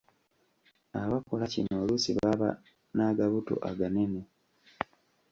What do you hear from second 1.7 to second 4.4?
oluusi baba n’agabuto aganene.